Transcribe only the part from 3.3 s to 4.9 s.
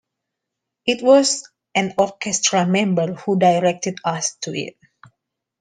directed us to it.